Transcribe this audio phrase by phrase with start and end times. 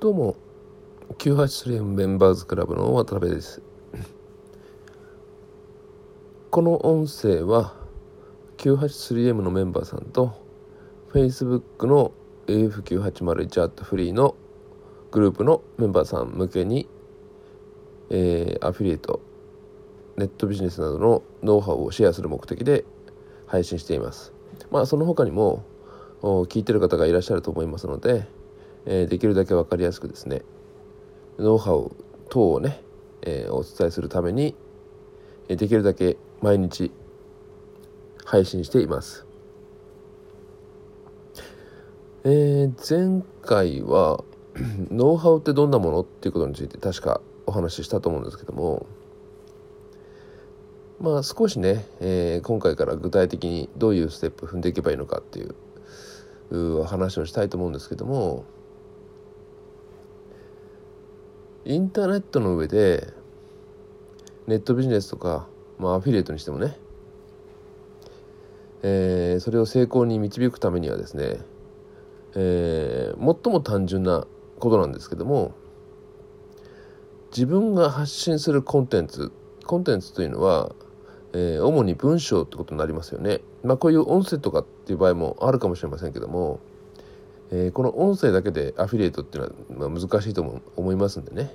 [0.00, 0.36] どうも
[1.18, 3.60] 983メンバーズクラブの渡辺です。
[6.52, 7.74] この音声は
[8.58, 10.34] 983M のメンバーさんと
[11.12, 12.12] Facebook の
[12.46, 14.36] AF9801 アットフリーの
[15.10, 16.88] グループのメンバーさん向けに、
[18.10, 19.18] えー、アフィリエイト
[20.16, 22.84] ネットビジネスなどのノウハウをシェアする目的で
[23.46, 24.32] 配信しています。
[24.70, 25.64] まあその他にも
[26.22, 28.37] 聞いてる方がいらっしゃると思いますので、
[28.88, 30.42] え、できるだけ分かりやすくですね
[31.38, 31.92] ノウハウ
[32.30, 32.80] 等をね、
[33.22, 34.56] え、お伝えするために
[35.46, 36.90] できるだけ毎日
[38.24, 39.24] 配信しています。
[42.24, 44.22] えー、前回は
[44.90, 48.86] ノウハウってどんなものっていうことについて確かお話ししたと思うんですけども
[51.00, 55.44] まあ少しね、えー、今回から具体的にどういうステップ踏んでいけばいいのかってい
[56.50, 58.44] う話をしたいと思うんですけども
[61.68, 63.12] インターネットの上で
[64.46, 65.46] ネットビジネスとか、
[65.78, 66.78] まあ、アフィリエイトにしてもね、
[68.82, 71.40] えー、それを成功に導くためにはですね、
[72.36, 74.26] えー、最も単純な
[74.58, 75.52] ことなんですけども
[77.32, 79.30] 自分が発信するコンテンツ
[79.66, 80.74] コンテンツというのは、
[81.34, 83.40] えー、主に文章ってことになりますよね。
[83.62, 86.60] まあ、こういう音声とかっていう場合もあるかもしれませんけども、
[87.50, 91.50] えー、この音声だけでアフィリエイトっていうのは、まあ、難しいとも思いますんでね。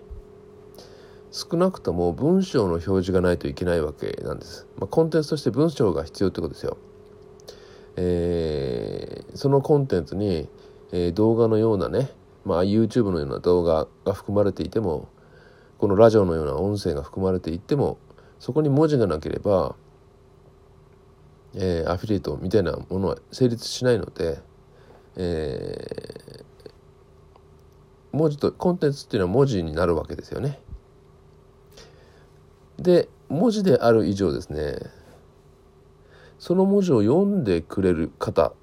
[1.33, 6.77] 少なくとも文章の表示がないといけないわけなんです、まあ、コンテンツとして文章が必要ってことですよ、
[7.95, 10.47] えー、そのコンテンツに、
[10.91, 12.11] えー、動画のようなね、
[12.45, 15.09] まあ、YouTube のような動画が含まれていても
[15.80, 17.97] このラジオのような音声が含まれていても
[18.38, 19.75] そこに文字がなければ、
[21.55, 24.39] えー、アフィリエイトみたいなものは成立しないので
[25.16, 30.59] えー、文字とコンテンツっていうのは文字になるわけですよね。
[32.78, 34.75] で文字である以上ですね
[36.40, 38.53] その文字を読んでくれる方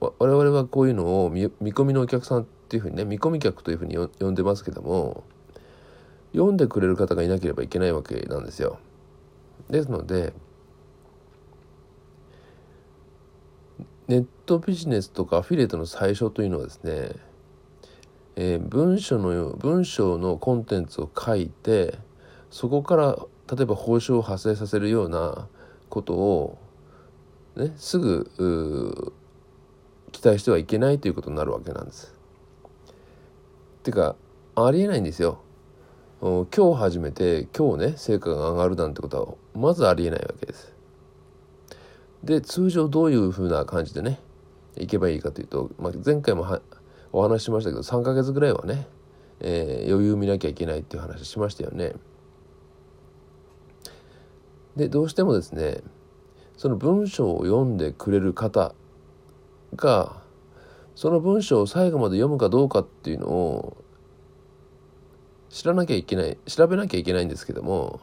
[0.00, 5.24] 我々はこういうのを見込みのお客さんっていうふうにね見込み客というふうに呼んでますけども
[6.32, 8.78] 読んでくれる方がいなければいけないわけなんですよ。
[9.70, 10.34] ですので
[14.06, 17.12] ネットビジネスとかアフィリエイトの最初というのはですね、
[18.36, 21.94] えー、文書の文章のコンテンツを書いて
[22.50, 23.18] そこから
[23.50, 25.48] 例えば報酬を発生させるような
[25.88, 26.58] ことを、
[27.56, 29.14] ね、すぐ
[30.12, 32.14] 期待してはいけないということになるわけなんです。
[33.82, 34.16] てか
[34.54, 35.40] ありえないんですよ。
[36.20, 40.73] 今日始めて今日ね成果が上がるなんてことはまずありえないわけです。
[42.24, 44.18] で通常どういうふうな感じでね
[44.76, 46.60] いけばいいかというと、まあ、前回も
[47.12, 48.86] お話ししましたけど3ヶ月ぐらいはね、
[49.40, 51.92] えー、余裕見なきゃいけないっていう話しましたよね。
[54.74, 55.82] でどうしてもですね
[56.56, 58.74] その文章を読んでくれる方
[59.76, 60.22] が
[60.96, 63.76] その文章を最後まで読むかどうかっていうのを
[65.50, 68.00] 知らなきゃいけない調べなきゃいけないんですけども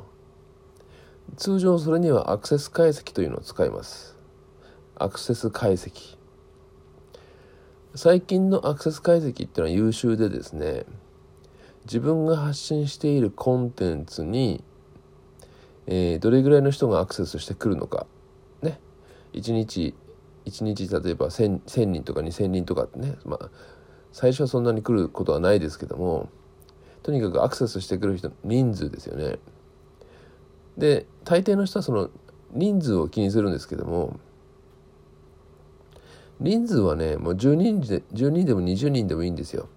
[1.37, 4.17] 通常それにはアクセス解析というのを使います。
[4.95, 6.17] アクセス解析。
[7.95, 10.85] 最近のアクセス解析っていうのは優秀でですね
[11.85, 14.63] 自分が発信しているコンテンツに、
[15.87, 18.05] えー、どれぐらいの人がアクセスしてくるのか。
[18.61, 18.79] ね。
[19.33, 19.95] 1日
[20.45, 23.15] 1日例えば 1000, 1000人とか2000人とかってね。
[23.25, 23.49] まあ
[24.11, 26.29] 最初はそんなに来ることはないですけども
[27.03, 29.39] とにかくアクセスしてくる人人数ですよね。
[30.77, 32.09] で大抵の人はその
[32.51, 34.19] 人数を気にするんですけども
[36.39, 39.69] 人数はねもう10人で10人でも20人でもいいんですよ。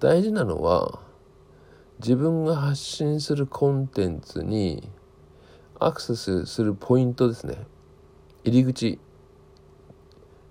[0.00, 1.00] 大事なのは
[1.98, 4.90] 自分が発信するコンテンツに
[5.78, 7.56] アクセスするポイントですね。
[8.44, 9.00] 入り口。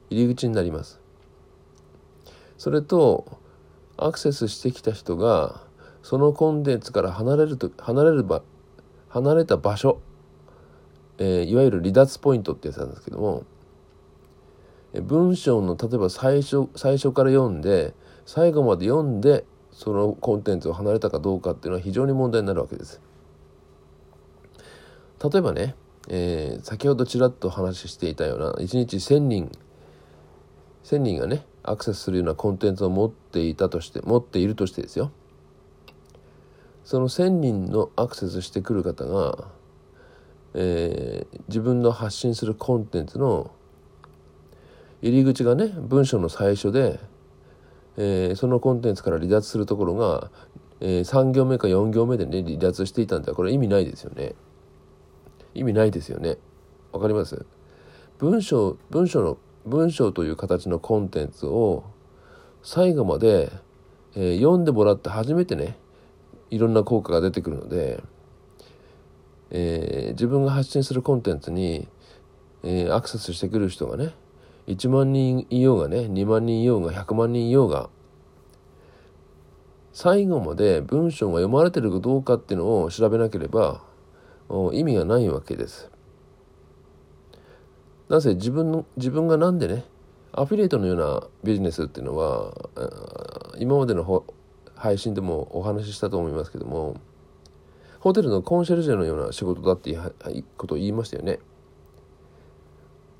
[0.09, 0.99] 入り口になります。
[2.57, 3.39] それと
[3.97, 5.61] アクセスしてきた人が
[6.01, 8.41] そのコンテンツから離れると離れるば
[9.11, 10.01] 離れた場所、
[11.17, 13.43] えー、いわゆる離脱ポイントってやつなんですけども
[14.93, 17.93] 文章の例えば最初最初から読んで
[18.25, 23.01] 最後まで読んでそのコンテンツを離れたかどうかっていうのは非常に問題になるわけです。
[25.23, 25.75] 例えばね、
[26.09, 29.51] えー、先ほどちらっと話していたような1日1,000人
[30.83, 35.11] 1,000人がねアクセスするようなコンテンツを持っていたとして持っているとしてですよ
[36.83, 39.47] その1,000人のアクセスしてくる方が、
[40.53, 43.51] えー、自分の発信するコンテンツの
[45.01, 46.99] 入り口がね文章の最初で、
[47.97, 50.29] えー、そのコンテンツから離脱するところが、
[50.79, 54.35] えー、3行目か4行目でね離脱していたんだこれ意味ないですよね。
[55.53, 56.37] 意味ないですよね。
[56.91, 57.45] わかります？
[58.19, 61.83] 文章文章の文章という形のコンテンツを
[62.63, 63.51] 最後まで、
[64.15, 65.77] えー、読んでもらって初めてね
[66.51, 68.03] いろんな効果が出てくるので、
[69.49, 71.87] えー、自分が発信するコンテンツに、
[72.63, 74.13] えー、アクセスしてくる人がね
[74.67, 77.89] 1万人いようがね2万人いようが100万人いようが
[79.93, 83.81] 最後まで文章が読まれてるかどうかっていうのを調べなければ
[84.73, 85.89] 意味がないわけです。
[88.09, 89.85] なぜ自分の自分が何でね
[90.33, 92.53] アフィリエイトのようなビジネスっていうのは
[93.57, 94.25] 今までの
[94.81, 96.95] 配信でもお話ししたと思いますけども
[97.99, 100.13] ホテルのコンシェルジュのような仕事だっていう
[100.57, 101.37] ことを言いましたよね。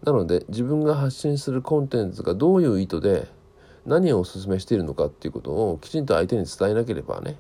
[0.04, 3.28] なので自分が発信するコンテンツがどういう意図で
[3.86, 7.38] 何をお勧めしているのかっていうことをきちんと相手に伝えなければね、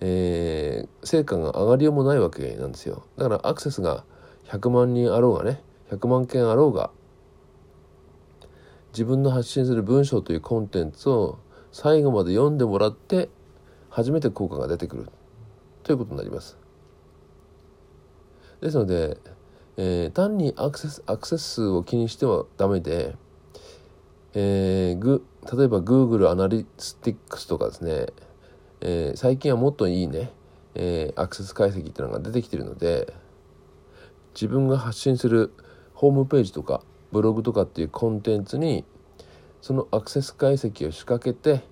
[0.00, 4.04] えー、成果が上がりようもないわけなんですよだからアクセスが
[4.46, 5.60] 100万人あろうがね
[5.90, 6.90] 100万件あろうが
[8.92, 11.38] 自分の発信する文章というコンテンツを
[11.76, 13.28] 最後まで読んでもらって
[13.90, 15.08] 初めて効果が出てくる
[15.82, 16.56] ということになります。
[18.60, 19.18] ですので
[19.78, 23.14] えー、単にアクセスアクセス数を気にしてはダメで、
[24.32, 25.22] えー、ぐ
[25.54, 28.06] 例えば Google アナリティックスとかですね、
[28.80, 30.30] えー、最近はもっといいね、
[30.74, 33.12] えー、アクセス解析っていうのが出てきてるので
[34.34, 35.52] 自分が発信する
[35.92, 36.82] ホームページとか
[37.12, 38.86] ブログとかっていうコンテンツに
[39.60, 41.64] そのアクセス解析を仕掛けて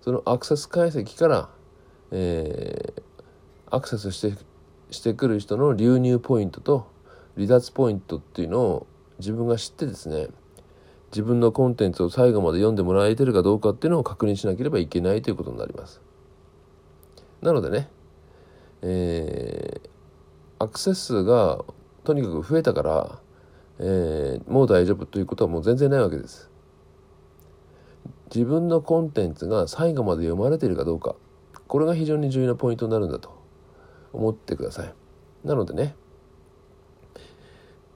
[0.00, 1.48] そのアクセス解析から、
[2.10, 3.02] えー、
[3.70, 4.32] アクセスして
[4.90, 6.90] してくる人の流入ポイントと
[7.36, 8.86] 離脱ポイントっていうのを
[9.18, 10.28] 自分が知ってですね
[11.10, 16.00] 自分のコンテンツを最後まで読んでもらえてるかどうかっていうのを確認しなければいけないということになります。
[17.42, 17.88] なのでね、
[18.82, 21.64] えー、アクセス数が
[22.04, 23.18] とにかく増えたから、
[23.80, 26.49] えー、もう大丈夫ということはもう全然ないわけです。
[28.34, 31.16] 自分のコンテンツが最後まで読まれているかどうか
[31.66, 33.40] これが非常に重要なポイントになるんだと
[34.12, 34.94] 思ってください。
[35.44, 35.94] なのでね、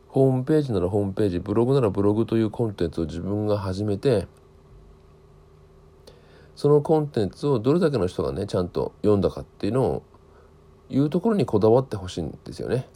[0.09, 4.29] ホームページならホームページ、ブログならブログというコンテンツを自分が始めて、
[6.55, 10.03] そのコンテンツをどれだけの人がね、ちゃんと読んだかっていうのを
[10.89, 12.87] いうところにこだわってほしいんですよね。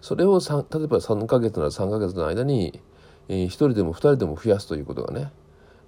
[0.00, 2.80] それを例えば3ヶ月なら3ヶ月の間に、
[3.28, 5.30] えー、1人でも2人でも増やすということがね、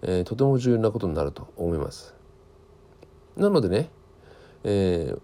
[0.02, 2.14] えー、とても重要なことになると思います。
[3.36, 3.90] なのでね、
[4.64, 5.20] えー、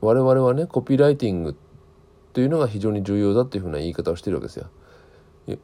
[0.00, 1.56] 我々はねコピーライティング
[2.32, 4.68] というのが非常に重要だっていうふうな言い方をしてるわけですよ。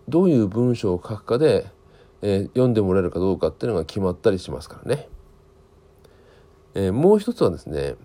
[0.09, 1.67] どういう文章を書くかで、
[2.23, 5.09] えー、読んでもらえるかどうかっていうのが決まったりしますからね。
[6.75, 7.97] えー、もう一つはですね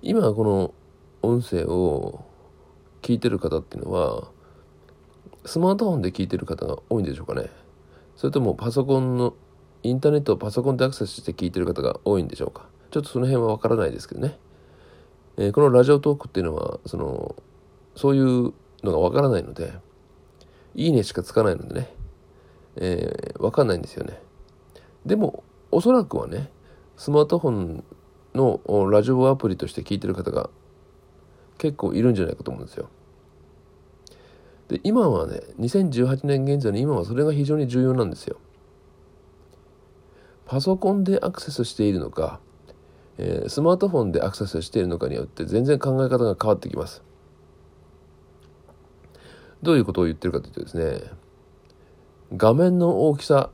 [0.00, 0.74] 今この
[1.22, 2.24] 音声を
[3.02, 4.30] 聞いてる方っていうのは
[5.44, 7.50] スマートフォンで聞いてる方が多いんでしょうかね
[8.16, 9.34] それともパソコンの
[9.82, 12.66] インターネットをパソコンでアクセスして聞いてる方が多いんでしょうか？
[12.90, 14.38] ちょっとその辺はわからないですけどね、
[15.36, 17.36] えー、このラジオトークっていうのはその
[17.94, 18.52] そういう
[18.82, 19.72] のがわからないので
[20.74, 21.94] いいねしかつかないのでね、
[22.76, 24.18] えー、わかんないんですよね。
[25.04, 26.50] でもおそらくはね
[26.96, 27.84] スマートフォン
[28.34, 30.50] のラジオアプリとして聞いてる方が
[31.58, 32.88] 結構いるんじゃないかと思うんですよ。
[34.68, 38.38] で今はね2018年現在の今はそれが非常に重要なんですよ
[40.46, 42.40] パソコンでアクセスしているのか
[43.18, 47.02] えー、スマートフォンでアクセスしているのかによって全然考え方が変わってきます。
[49.62, 51.10] どういうことを言ってるかというとですね
[52.36, 53.50] 画面の大きさ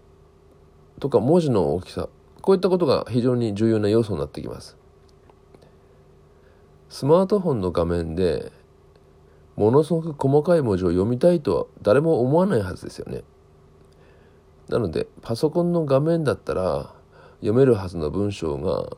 [0.98, 2.08] とか文字の大きさ
[2.40, 4.76] こういったことが非常に重要な要素になってきます。
[6.88, 8.52] スマートフォンの画面で
[9.62, 13.22] ものすごく細かい文字を読みたいとは誰も思わないはずですよね。
[14.68, 16.92] なのでパソコンの画面だったら
[17.36, 18.96] 読めるはずの文章が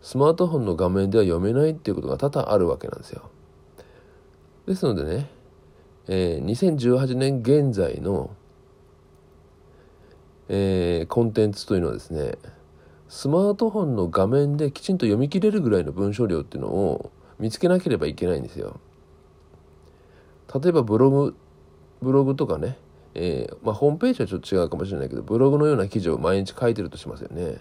[0.00, 3.30] スマートフォンの画面では読めないっていうことが多々あるわけなんですよ。
[4.66, 5.28] ですのでね、
[6.08, 8.30] えー、2018年現在の、
[10.48, 12.38] えー、コンテンツというのはですね
[13.08, 18.80] スマートフォンの画面できちんと読み切れるぐらいの文章量っていうのを見つけなければいけないんですよ。
[20.54, 21.36] 例えばブログ
[22.02, 22.76] ブログとかね、
[23.14, 27.58] えーまあ、ホームページはちょっと違うかもしれないけどブログのような記事を毎日書いてるとしますよね。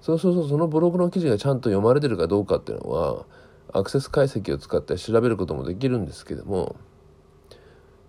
[0.00, 3.24] そうそうそうそのブログの記事がちゃんと読まれてるかどうかっていうのは
[3.72, 6.74] アクセス解析を使って調べることもできるんですけども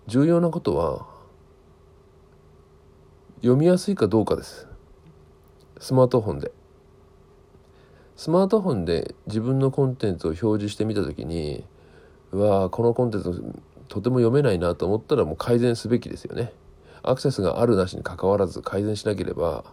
[0.08, 1.06] 重要なことは
[3.38, 4.68] 読みやすいかどうかです
[5.80, 6.52] スマートフォンで
[8.16, 11.64] スマートフォンで自分のコンテンツを表示してみた時に
[12.32, 13.54] うわこのコンテンツ
[13.88, 16.54] とても読めないなと思ったらもう改善すべきですよね。
[17.04, 19.66] アクセスがあるなしにかかわらず改善しなければ、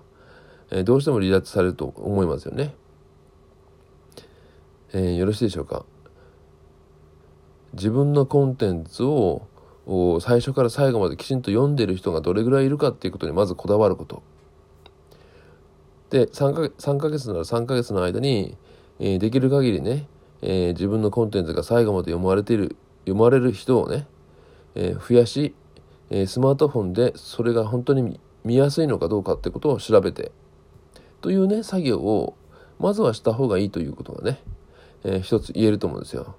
[0.71, 2.75] えー、どうしても離脱されると思いますよね、
[4.93, 5.85] えー、よろしいでしょうか。
[7.75, 9.47] 自分のコンテンツを
[10.21, 14.23] 最初から最後まできちんと読んでる人がどれぐらいいるかっていうことにまずこだわること。
[16.11, 18.57] で 3, か3ヶ月なら3ヶ月の間に、
[18.99, 20.09] えー、できる限りね、
[20.43, 24.07] えー、自分のコンテンツが最後まで読まれている読まれる人をね、
[24.75, 25.55] えー、増やし、
[26.11, 30.33] えスマートフォンでそれが本当に見やすいのかどうかってことを調べて
[31.21, 32.37] というね作業を
[32.81, 34.41] まずはした方がいいということがね、
[35.05, 36.35] え一つ言えると思うんですよ。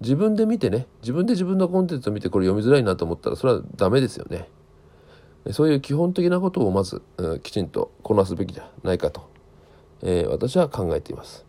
[0.00, 4.48] 自分で見てね自分で自分のコンテンツを見てこれ読みづらいなと思ったらそれはダメですよね。
[5.52, 9.30] そういう基本的なことをまず、うん、きちんとこなすべきじゃないかと、
[10.02, 11.46] えー、私は考えています。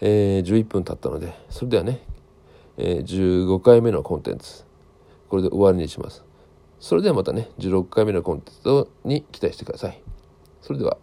[0.00, 2.02] えー、11分経ったのでそれではね、
[2.78, 4.64] え、15回目のコンテンツ
[5.28, 6.24] これで終わりにします。
[6.80, 10.00] それではまたね16回目のコンテンツに期待してください。
[10.62, 10.96] それでは